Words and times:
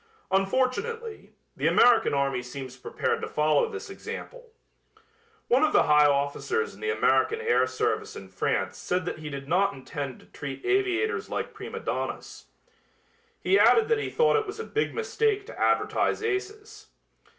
Unfortunately, 0.31 1.31
the 1.55 1.67
American 1.67 2.11
army 2.11 2.41
seems 2.41 2.75
prepared 2.75 3.21
to 3.21 3.27
follow 3.27 3.69
this 3.69 3.87
example. 3.87 4.49
One 5.47 5.63
of 5.63 5.73
the 5.73 5.83
high 5.83 6.07
officers 6.07 6.73
in 6.73 6.81
the 6.81 6.89
American 6.89 7.39
air 7.39 7.67
service 7.67 8.15
in 8.15 8.27
France 8.27 8.79
said 8.79 9.05
that 9.05 9.19
he 9.19 9.29
did 9.29 9.47
not 9.47 9.73
intend 9.73 10.19
to 10.19 10.25
treat 10.25 10.65
aviators 10.65 11.29
like 11.29 11.53
prima 11.53 11.79
donnas. 11.81 12.45
He 13.39 13.59
added 13.59 13.89
that 13.89 13.99
he 13.99 14.09
thought 14.09 14.37
it 14.37 14.47
was 14.47 14.59
a 14.59 14.63
big 14.63 14.95
mistake 14.95 15.45
to 15.45 15.59
advertise 15.61 16.23
aces. 16.23 16.87